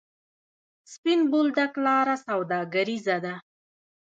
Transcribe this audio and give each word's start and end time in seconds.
سپین 0.93 1.19
بولدک 1.31 1.71
لاره 1.85 2.15
سوداګریزه 2.27 3.17
ده؟ 3.25 3.35